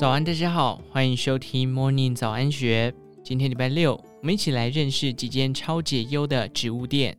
[0.00, 2.90] 早安，大家好，欢迎收听 Morning 早安学。
[3.22, 3.92] 今天礼拜六，
[4.22, 7.14] 我们一起来认识几间超解忧的植物店。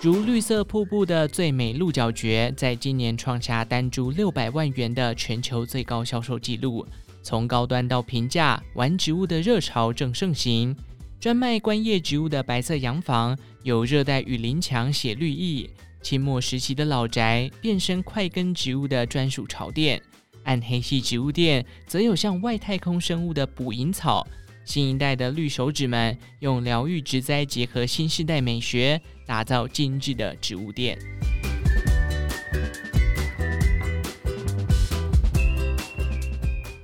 [0.00, 6.86] 如绿色瀑布的最美鹿角蕨，在今年创下单株六百万元的全球最高销售纪录。
[7.22, 10.74] 从高端到平价，玩植物的热潮正盛行。
[11.20, 15.68] 专卖观叶植物的白色洋房，有热带雨林墙写绿意；
[16.02, 19.98] 清末时期的老宅，变身快根植物的专属潮店；
[20.42, 24.26] 暗黑系植物店，则有像外太空生物的捕蝇草。
[24.64, 30.98] 新一代的绿手指们，用疗愈植栽结合新时代美学，打造精致的植物店。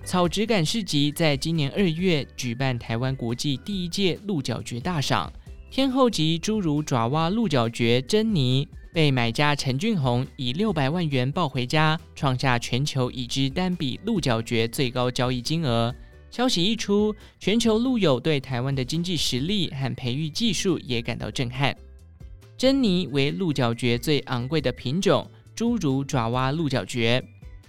[0.05, 5.31] 草植感市集在今年二月举办台湾国际第一届鹿角蕨大赏，
[5.71, 15.95] 天后级侏儒爪哇鹿角蕨珍妮被买家陈俊宏以六百万元抱回家，创下全球已知单笔鹿角蕨最高交易金额。
[16.31, 21.75] 消息一出，全球鹿友对台湾的经济实力和培育技术也感到震撼。
[22.57, 27.23] 珍妮为鹿角蕨最昂贵的品种，侏儒爪哇鹿角蕨。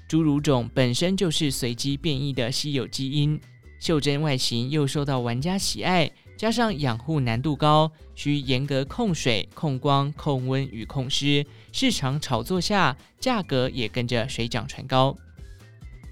[0.09, 3.39] 侏儒种本身就是随机变异的稀有基因，
[3.79, 15.13] 袖珍外形又受到玩家喜爱，加上养护难度高，需严格控水、控光、控温与控湿，市场炒作下，价格也跟着水涨船高。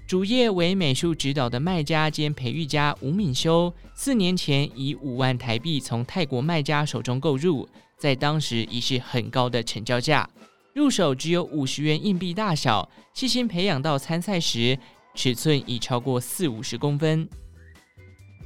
[0.06, 10.28] 主业为美术指导的卖家兼培育家吴敏修，四年前以五万台币从泰国卖家手中购入，在当时已是很高的成交价。
[10.74, 14.78] 入手只有五十元硬币大小，细心培养到参赛时，
[15.14, 17.26] 尺寸已超过四五十公分。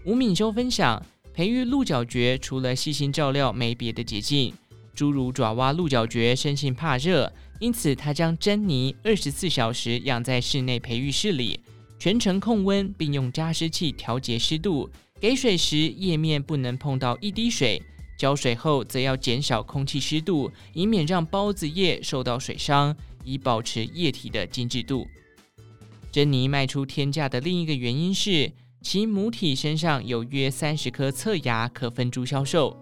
[0.05, 4.52] 吴敏修分享，培育鹿角蕨除了细心照料，没别的捷径。
[4.94, 11.58] 侏儒爪哇鹿角蕨生性怕热，因此他将珍妮二十四小时养在室内培育室里，
[11.98, 14.90] 全程控温，并用加湿器调节湿度。
[15.18, 17.80] 给水时，叶面不能碰到一滴水。
[18.18, 25.06] 浇水后，则要减少空气湿度，以免让孢子叶受到水伤，以保持液体的精致度。
[26.12, 32.76] 珍妮卖出天价的另一个原因是，其母体身上有约三十颗侧芽可分株销售。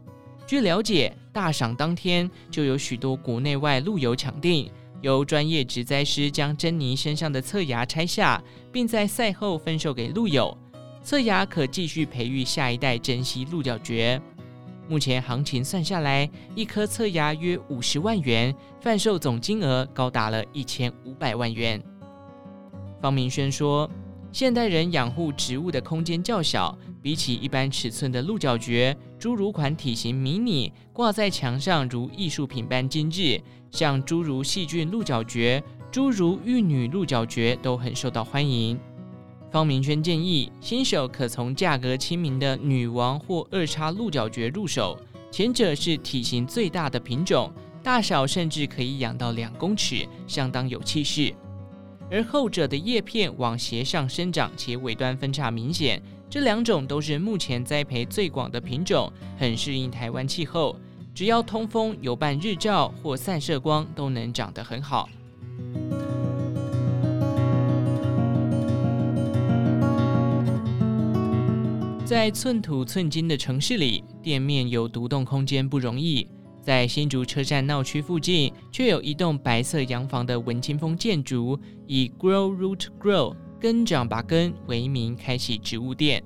[0.46, 4.68] 据了解，大赏当天就有许多国内外鹿友抢订，
[5.02, 10.56] 由专业植栽师将珍妮身上的侧芽拆下，并在赛后分售给鹿友。
[11.04, 14.20] 侧芽可继续培育下一代珍稀鹿角蕨。
[14.88, 21.80] 目前行情算下来，一颗侧芽约五十万元，贩售总金额高达了一千五百万元。
[23.00, 23.88] 方明轩说，
[24.32, 33.40] 现代人养护植物的空间较小，比起一般尺寸的鹿角蕨，侏儒款体型迷你，挂在墙上如艺术品般精致。
[33.72, 38.78] 像侏儒细菌鹿角蕨、侏儒玉女鹿角蕨都很受到欢迎。
[39.50, 44.96] 方明轩建议新手可从价格亲民的女王或二叉鹿角蕨入手，
[45.32, 47.52] 前者是体型最大的品种，
[47.82, 51.34] 大小甚至可以养到两公尺，相当有气势；
[52.10, 60.74] 而后者的叶片往斜上生长，且尾端分叉明显，这两种都是目前栽培最广的品种，很适应台湾气候，
[61.14, 65.08] 只要通风、有半日照或散射光，都能长得很好。
[72.04, 76.26] 在寸土寸金的城市里，店面有独栋空间不容易。
[76.62, 86.22] 在新竹车站闹区附近，却有一栋白色洋房的文青风建筑，以 Grow Root Grow 根长把根为名，开启植物店。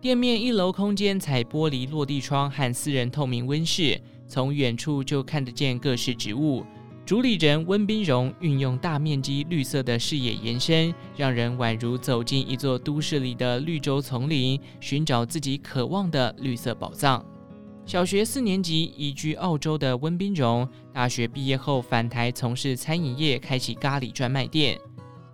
[0.00, 6.64] 店面一楼空间采玻璃落地窗和私人透明温室，从远处就看得见各式植物。
[7.06, 17.22] 主理人温彬荣运用大面积绿色的视野延伸，让人宛如走进一座都市里的绿洲丛林，寻找自己渴望的绿色宝藏。
[17.86, 24.78] 小学四年级移居澳洲的温彬荣，大学毕业后返台从事餐饮业，开启咖喱专卖店。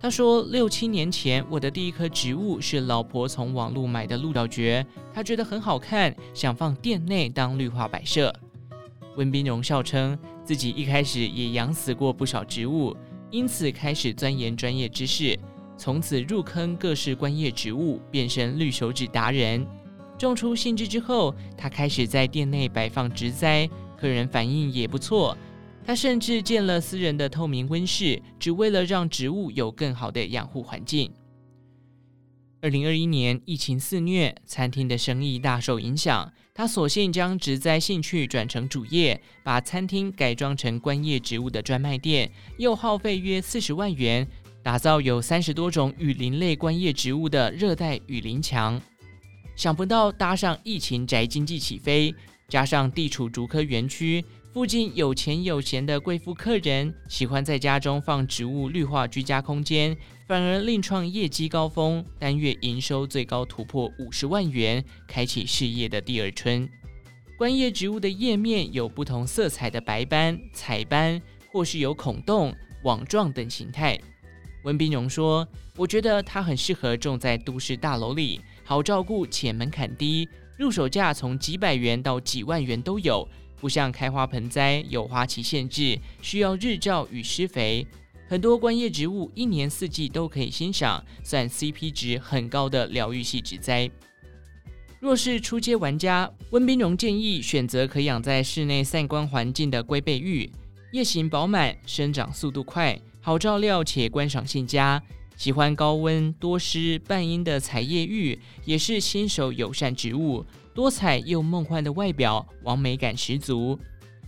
[0.01, 8.33] 他说：“六七年前，我的第一棵植物是老婆从网络买的鹿角蕨，他觉得很好看，想放店内当绿化摆设。”
[9.15, 12.95] 温彬荣笑称，自己一开始也养死过不少植物，
[13.29, 15.39] 因此开始钻研专业知识，
[15.77, 19.65] 从此入坑各式观叶植物，变身绿手指达人。
[20.21, 25.35] 种出兴致之后，他开始在店内摆放植栽，客人反应也不错。
[25.83, 31.11] 他甚至建了私人的透明温室，只为了让植物有更好的养护环境。
[32.61, 36.31] 二零二一年疫情肆虐，餐厅的生意大受影响。
[36.53, 44.27] 他索性将植栽兴趣转成主业，把餐厅改装成观叶植物的专卖店，又耗费约四十万元
[44.61, 48.79] 打造有三十多种雨林类观叶植物的热带雨林墙。
[49.61, 52.15] 想不到搭上疫情宅经济起飞，
[52.47, 54.25] 加上地处竹科园区。
[54.51, 59.95] 附近有钱有闲的贵妇客人喜欢在家中放植物绿化居家空间，
[60.27, 66.67] 反而另创业绩高峰，单月营收最高突破五十万元，开启事业的第二春。
[67.37, 71.21] 观叶植物的叶面有不同色彩的白斑、彩斑，
[71.51, 73.95] 或是有孔洞、网状等形态。
[74.63, 75.47] 温彬荣说
[75.77, 78.39] ：“我觉得它很适合种在都市大楼里，
[78.71, 83.27] 好照顾且门槛低，入手价从几百元到几万元都有。”
[83.59, 87.85] 不像开花盆栽有花期限制，需要日照与施肥。
[88.29, 93.91] 很多观叶植物一年四季都可以欣赏，算 CP 值很高的疗愈系植栽。
[95.01, 100.49] 若是初阶玩家，温冰荣建议选择可养在室内散光环境的龟背芋，
[100.93, 105.03] 叶形饱满，生长速度快，好照料且观赏性佳。
[105.41, 110.45] 喜欢高温多湿半阴的彩叶芋，也是新手友善植物。
[110.71, 113.79] 多彩又梦幻的外表，完美感十足。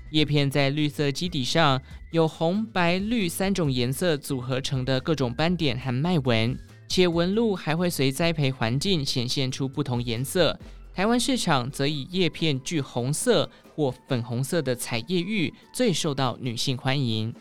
[0.09, 1.79] 叶片在绿色基底上，
[2.11, 6.57] 有红、白、绿三种颜色组合成的各种斑点和脉纹，
[6.87, 10.59] 且纹路还会随栽培环境显现出不同颜色。
[10.95, 17.31] 台湾市场则以叶片具红色或粉红色的彩叶芋最受到女性欢迎。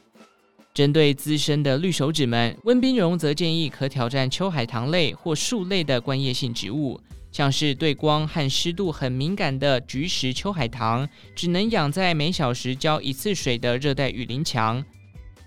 [0.75, 6.99] 针对资深的绿手指们，温冰荣则建议可挑战秋海棠类或树类的观叶性植物。
[7.31, 14.83] 像是对光和湿度很敏感的菊石秋海棠，只能养在每小时浇一次水的热带雨林墙。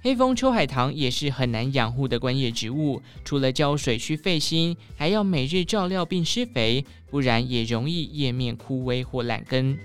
[0.01, 9.75] 黑蜂秋海棠也是很难养护的观叶植物，除了浇水需费心，还要每日照料并施肥，不然也容易叶面枯萎或烂根。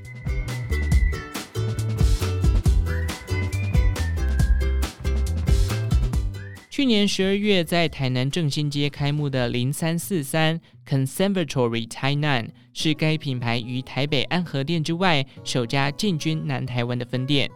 [6.81, 17.50] 去年十二月，在台南正兴街开幕的零三四三 Conservatory 台南，是该品牌于台北安和店之外首家进军南台湾的分店。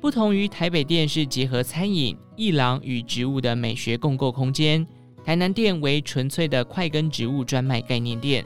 [0.00, 4.86] 不同于台北店是结合餐饮、艺廊与植物的美学共构空间，
[5.22, 8.42] 台南店为纯粹的快根植物专卖概念店。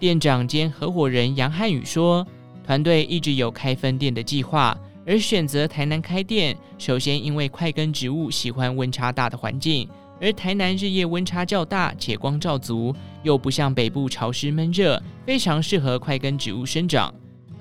[0.00, 2.26] 店长兼合伙人杨汉宇说，
[2.64, 4.74] 团队一直有开分店的计划。
[5.08, 9.88] 而选择台南开店，首先因为快根植物喜欢温差大的环境，
[10.20, 17.12] 而台南日夜温差较大且光照足，又不像北部潮湿闷热，非常适合快根植物生长。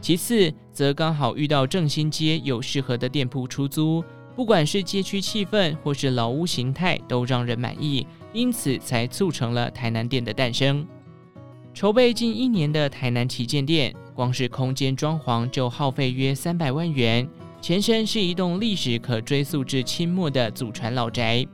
[0.02, 4.04] 其次，则刚好遇到正兴街有适合的店铺出租，
[4.36, 10.86] 不管是街区气氛或是老屋形态，都让人满意，因此才促成了台南店的诞生。
[11.74, 17.28] 筹备近一年的台南旗舰店，光是空间装潢就耗费约三百万元。
[17.68, 21.46] 前身是一栋历史可追溯至清末的祖传老宅，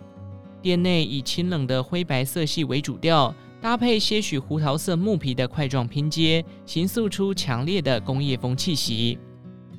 [0.61, 9.17] 店内以清冷的灰白色系为主调，搭配些许胡桃色木皮的块状拼接，形塑出强烈的工业风气息。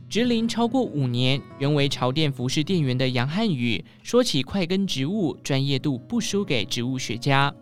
[0.09, 7.55] 植林超过五年，原为潮店服饰店员的杨汉宇说起块根植物，专业度不输给植物学家。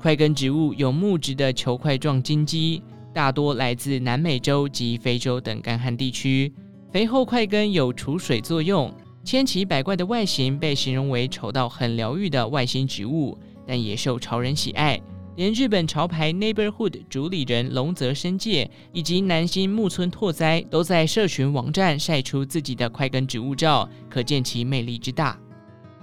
[0.00, 2.82] 块根植物有木质的球块状茎基，
[3.12, 6.50] 大多来自南美洲及非洲等干旱地区。
[6.94, 13.36] 肥厚块根有储水作用，千奇百怪的外形被形容为丑到很疗愈的外星植物，
[13.66, 15.02] 但也受潮人喜爱。
[15.34, 25.36] 连日本潮牌 Neighborhood 主理人龙泽伸介以及南星木村拓哉都在社群网站晒出自己的块根植物照，可见其魅力之大。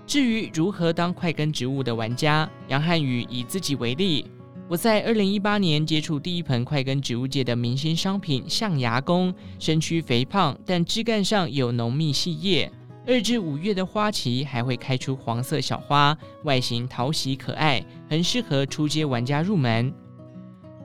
[0.06, 4.26] 至于如何当块根植物的玩家，杨汉宇以自己为例。
[4.72, 12.72] 我在二零一八年接触第一盆快根植物界的明星商品象牙宫，身躯肥胖，但枝干上有浓密细叶。
[13.06, 19.94] 二至五月的花期还会开出黄色小花，外形讨喜可爱，很适合初阶玩家入门。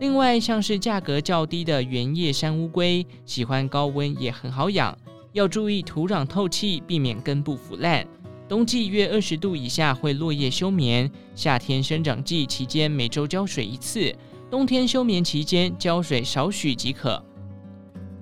[0.01, 4.99] 另外，像是价格较低的圆叶山乌龟，喜欢高温也很好养，
[5.31, 8.05] 要注意土壤透气，避免根部腐烂。
[8.49, 14.15] 冬季约二十度以下会落叶休眠，夏天生长季期间每周浇水一次，
[14.49, 17.21] 冬天休眠期间浇水少许即可。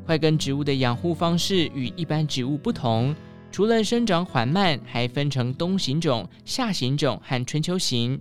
[0.07, 3.15] 块根植物的养护方式与一般植物不同，
[3.53, 8.19] 除了生长缓慢，还分成冬型种、夏型种和春秋型。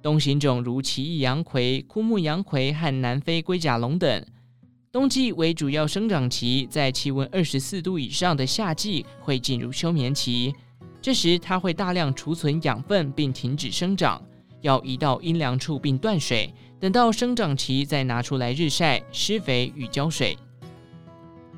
[0.00, 4.24] 冬型种如奇异洋葵、枯木洋葵和南非龟甲龙等，
[4.92, 10.54] 冬季为主要生长期，在气温二十四度以上的夏季会进入休眠期。
[11.06, 14.20] 这时，它会大量储存养分并停止生长，
[14.62, 20.36] 要移到阴凉处并断水，等到生长期再拿出来日晒、施肥与浇水。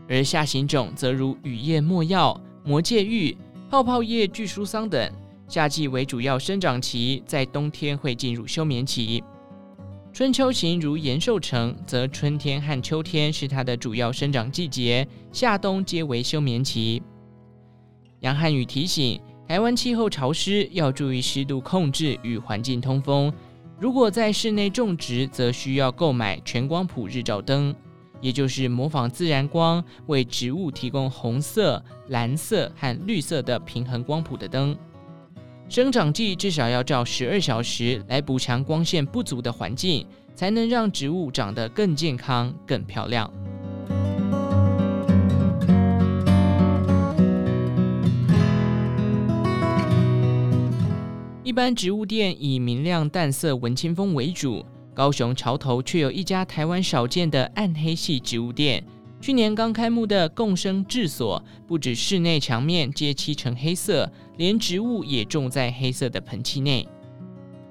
[0.06, 3.34] 而夏型种则如雨叶没药、魔界玉、
[3.70, 5.10] 泡泡叶巨书桑等，
[5.48, 9.24] 夏季为主要生长期，在冬天会进入休眠期。
[10.12, 17.02] 春秋型如延寿城，则春天和秋天是它的主要生长季节，夏冬皆为休眠期。
[18.20, 23.32] 杨汉宇提醒，台湾气候潮湿，要注意湿度控制与环境通风。
[23.80, 27.74] 如果在室内种植，则需要购买全光谱日照灯。
[28.20, 34.76] 也就是模仿自然光，为植物提供红色、蓝色和绿色的平衡光谱的灯。
[35.66, 43.32] 生长季至少要照十二小时，来补强光线不足的环境，才能让植物长得更健康、更漂亮。
[51.48, 54.62] 一般植物店以明亮淡色文青风为主。
[54.92, 58.84] 高雄桥头却有一家台湾少见的暗黑系植物店。
[59.18, 66.86] 去年刚开幕的共生治所，不止室内墙面皆漆成黑色，连植物也种在黑色的盆器内。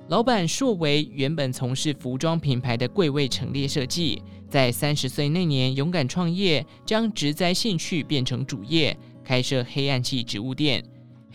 [0.07, 4.19] 老板硕维原本从事服装品牌的柜位陈列设计，
[4.49, 10.83] 在三十岁那年勇敢创业，将植栽兴趣变成主业，开设黑暗系植物店。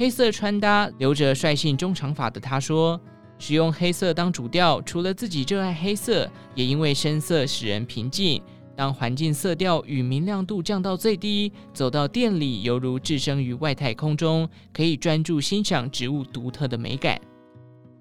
[0.02, 3.00] 黑色穿搭，留着率性中长发的他说。
[3.38, 8.42] 使用黑色当主调，除了自己热爱黑色，也因为深色使人平静。
[8.74, 17.16] 当环境色调与明亮度降到最低，走到店里犹如置身于外太空中，可以专注欣赏植物独特的美感。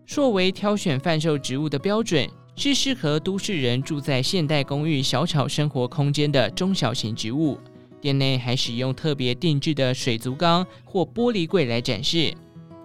[0.07, 7.59] 硕为挑选贩售植物的标准是适合都市人住在现代公寓小巧生活空间的中小型植物。
[8.01, 12.33] 店内还使用特别定制的水族缸或玻璃柜来展示。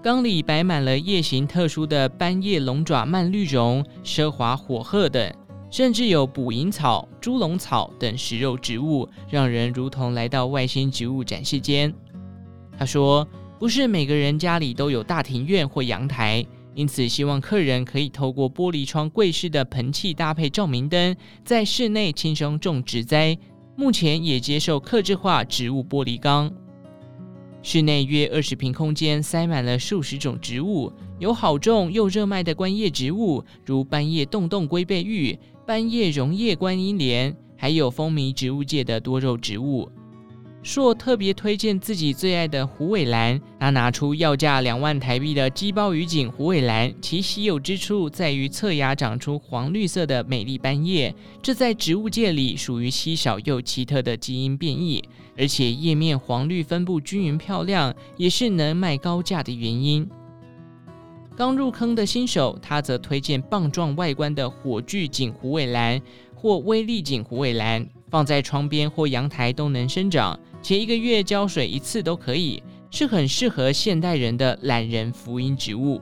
[0.03, 5.35] 缸里摆满了叶形特殊的斑叶龙爪蔓绿绒、奢华火鹤等，
[5.69, 11.93] 甚至有捕蝇草、猪笼草等食肉植物，让人如同来到外星植物展示间。
[12.79, 13.27] 他说
[13.59, 23.37] ：“不是每个人家里都有大庭院或阳台，因此希望客人可以透过玻璃窗柜式的盆器搭配照明灯，在室内轻松种植栽。
[23.77, 26.51] 目前也接受客制化植物玻璃缸。”
[27.63, 39.91] 室内约二十平空间，塞满了数十种植物，有好种又热卖的观叶植物，如斑叶洞洞龟背芋、斑叶榕叶观音莲，还有风靡植物界的多肉植物。
[40.67, 55.05] 硕特别推荐自己最爱的虎尾兰，他拿出要价两万台币的鸡包鱼颈虎尾兰，其稀有之处在于侧芽长出黄绿色的美丽斑叶，这在植物界里属于稀少又奇特的基因变异，
[55.39, 60.05] 而且叶面黄绿分布均匀漂亮，也是能卖高价的原因。
[61.37, 66.03] 刚入坑的新手，他则推荐棒状外观的火炬颈虎尾兰
[66.35, 70.39] 或威力颈虎尾兰，放在窗边或阳台都能生长。
[70.63, 76.01] 前一个月浇水一次都可以，是很适合现代人的懒人福音植物。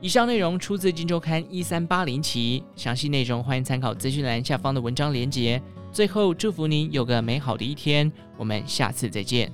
[0.00, 5.60] 以上内容出自《金周刊》一三八零期，详细内容欢迎参考资讯栏下方的文章连接。
[5.90, 9.50] 最后，祝福您有个美好的一天，我们下次再见。